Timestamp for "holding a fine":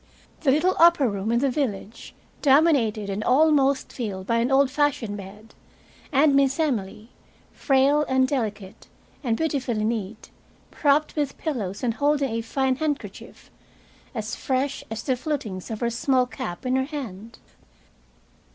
11.93-12.77